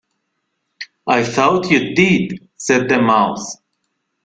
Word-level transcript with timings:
‘I 1.05 1.23
thought 1.23 1.69
you 1.69 1.93
did,’ 1.93 2.49
said 2.57 2.89
the 2.89 2.99
Mouse. 2.99 3.57